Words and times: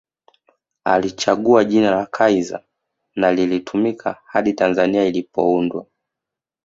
Alichagua 0.83 1.65
jina 1.65 1.91
la 1.91 2.05
Kaiser 2.05 2.63
na 3.15 3.31
lilitumika 3.31 4.17
hadi 4.25 4.53
Tanzania 4.53 5.05
ilipoundwa 5.05 5.85